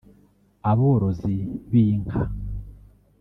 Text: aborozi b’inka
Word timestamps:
aborozi 0.71 1.35
b’inka 1.71 2.17